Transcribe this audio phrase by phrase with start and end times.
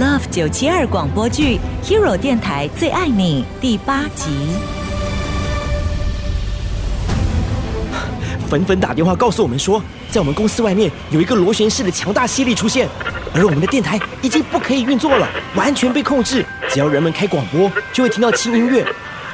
[0.00, 4.48] Love 九七二广播剧《Hero 电台最爱你》第八集。
[8.50, 9.80] 粉粉打电话告诉我们说，
[10.10, 12.88] 在我们公司外面有一个螺旋式的强大吸力出现，
[13.32, 16.44] 而我们的电台已经不可以运作了，完全被控制。
[16.68, 18.84] 只要人们开广播，就会听到轻音乐，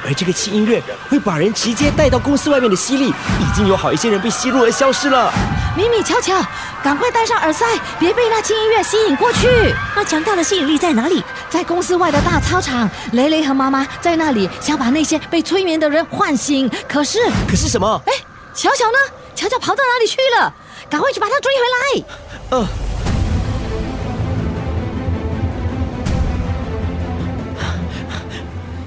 [0.05, 3.09] 而这个轻音乐会把人直接带到公司外面的吸力。
[3.09, 5.33] 已经有好一些人被吸入而消失了。
[5.75, 6.39] 咪咪，巧巧，
[6.83, 7.65] 赶快戴上耳塞，
[7.99, 9.47] 别被那轻音乐吸引过去。
[9.95, 11.23] 那强大的吸引力在哪里？
[11.49, 16.69] 在公司外的大操场，雷雷和妈妈在那里想把那些被催眠的人唤醒。
[16.87, 18.01] 可是，可是什么？
[18.07, 18.13] 哎，
[18.55, 18.97] 巧巧呢？
[19.35, 20.53] 巧巧跑到哪里去了？
[20.89, 22.57] 赶快去把他追回来。
[22.57, 22.67] 嗯。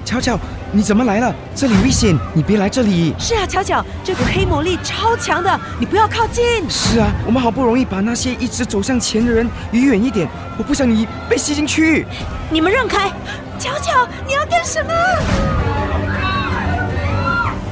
[0.05, 0.37] 巧巧，
[0.71, 1.33] 你怎么来了？
[1.55, 3.13] 这里危险，你别来这里。
[3.17, 6.43] 是啊，巧巧，这股黑魔力超强的，你不要靠近。
[6.69, 12.05] 是啊，我们好不容易把那些一直走向前的人离远一点，我不想你被吸进去。
[12.49, 13.09] 你们让开！
[13.57, 14.91] 巧巧，你要干什么？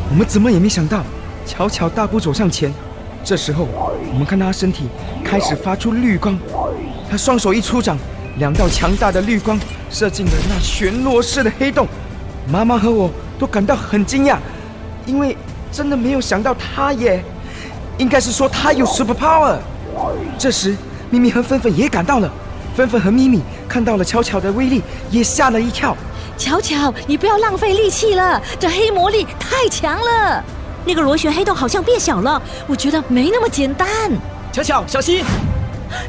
[0.09, 1.03] 我们怎么也没想到，
[1.45, 2.73] 巧巧大步走向前。
[3.23, 3.67] 这时候，
[4.11, 4.87] 我们看到他身体
[5.25, 6.37] 开始发出绿光，
[7.09, 7.97] 他双手一出掌，
[8.37, 11.87] 两道强大的绿光射进了那旋落式的黑洞。
[12.47, 14.37] 妈妈和我都感到很惊讶，
[15.05, 15.35] 因为
[15.71, 17.23] 真的没有想到他耶，
[17.97, 19.57] 应该是说他有 super power。
[20.37, 20.75] 这时，
[21.09, 22.29] 咪咪和芬芬也赶到了，
[22.75, 25.95] 芬芬和咪咪看到了巧巧的威力，也吓了一跳。
[26.37, 30.43] 巧巧，你不要浪费力气了，这黑魔力太强了。
[30.85, 33.87] 那个螺旋黑洞好像变小了，我觉得没那么简单。
[34.51, 35.23] 巧巧，小心！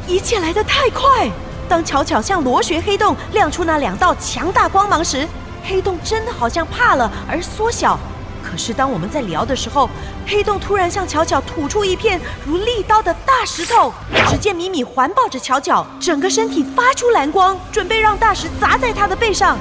[0.08, 1.30] 一切来得太快，
[1.68, 5.28] 当巧巧向螺旋黑洞亮出那两道强大光芒时。
[5.66, 7.98] 黑洞真的好像怕了而缩小，
[8.42, 9.88] 可是当我们在聊的时候，
[10.26, 13.92] 黑洞突然向巧巧吐出一片如利刀的大石头。
[14.28, 19.56] 只见米米环抱着巧巧，整个身体发出蓝光，准备让大石砸在她的背上。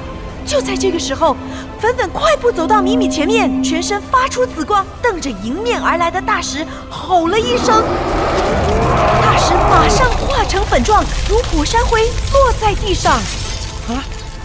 [0.46, 1.34] 就在这个时候，
[1.80, 7.82] 粉粉快步走到米米前面，全身发出紫光，瞪着迎面而来的大石，吼了一声，
[9.22, 13.18] 大石马上化成粉状，如火山灰落在地上。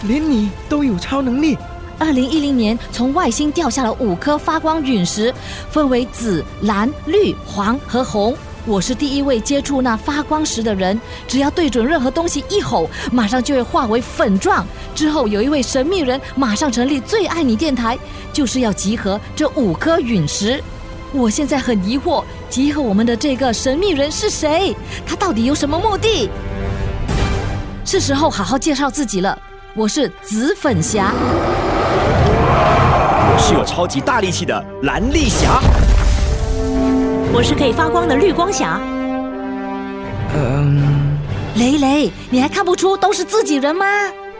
[0.02, 1.56] 连你都有超能力！
[1.98, 5.32] 二零一零年，从外星掉下了五颗发光陨石，
[5.70, 8.34] 分为紫、蓝、绿、黄和红。
[8.64, 10.98] 我是第一位接触那发光石的人。
[11.28, 14.64] 只要对准任何东西一吼，马上就会化为粉状。
[14.94, 17.98] 之后有一位神秘人马上成立最爱你电台，
[18.32, 20.62] 就是要集合这五颗陨石。
[21.12, 24.74] 我现在很疑惑，集合我们的这个神秘人是谁？
[25.06, 26.30] 他到底有什么目的？
[27.84, 29.38] 是时候好好介绍自己了。
[29.76, 31.14] 我是紫粉侠，
[32.42, 35.62] 我是有超级大力气的蓝力侠，
[37.32, 38.80] 我是可以发光的绿光侠。
[40.34, 41.16] 嗯，
[41.54, 43.86] 雷雷，你还看不出都是自己人吗？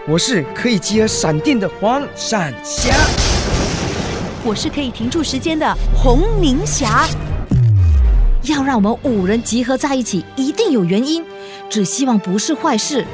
[0.08, 2.92] 我是可以集合闪电的黄闪侠，
[4.42, 7.06] 我是可以停住时间的红凝侠。
[8.42, 11.24] 要让我们五人集合在一起，一定有原因，
[11.68, 13.06] 只希望不是坏事。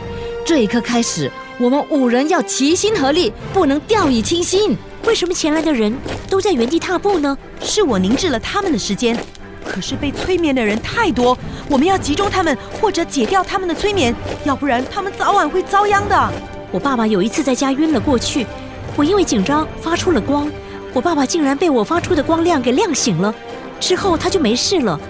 [0.46, 1.30] 这一刻开始。
[1.58, 4.76] 我们五人要齐心合力，不能掉以轻心。
[5.06, 5.96] 为什么前来的人
[6.28, 7.36] 都在原地踏步呢？
[7.62, 9.18] 是我凝滞了他们的时间。
[9.64, 11.36] 可是被催眠的人太多，
[11.70, 14.14] 我们要集中他们，或者解掉他们的催眠，
[14.44, 16.32] 要不然他们早晚会遭殃的。
[16.70, 18.46] 我爸爸有一次在家晕了过去，
[18.94, 20.50] 我因为紧张发出了光，
[20.92, 23.34] 我爸爸竟然被我发出的光亮给亮醒了，
[23.80, 25.00] 之后他就没事了。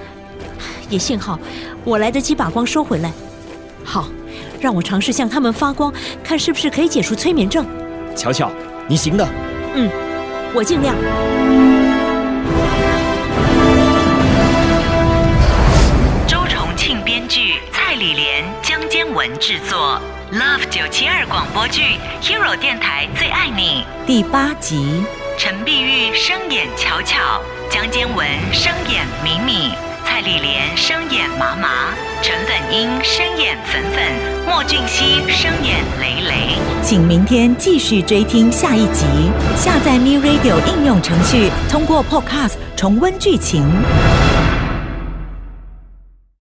[0.89, 1.37] 也幸好
[1.83, 3.13] 我来得及把光收回来。
[3.83, 4.09] 好。
[4.61, 7.67] 让我尝试向他们发光，看是不是可以解除催眠症。
[8.15, 8.51] 巧巧，
[8.89, 9.29] 你行的。
[9.75, 9.91] 嗯，
[10.55, 10.95] 我尽量。
[16.27, 20.01] 周重庆编剧，蔡李莲、江坚文制作
[20.33, 21.83] ，Love 九七二广播剧
[22.23, 25.05] ，Hero 电台最爱你第八集。
[25.39, 29.75] 陈碧玉声演巧巧，江坚文声演米米。
[30.17, 34.03] 蔡丽莲声演麻麻，陈粉英声演粉粉，
[34.47, 36.57] 莫俊熙声演雷雷。
[36.83, 39.05] 请明天继续追听下一集。
[39.59, 43.63] 下载 MiRadio 应用程序，通过 Podcast 重温剧情。